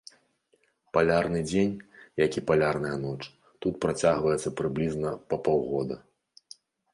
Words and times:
Палярны 0.97 1.39
дзень, 1.49 1.75
як 2.25 2.31
і 2.41 2.43
палярная 2.51 2.95
ноч, 3.03 3.19
тут 3.67 3.77
працягваецца 3.85 4.53
прыблізна 4.63 5.13
па 5.29 5.35
паўгода. 5.51 5.95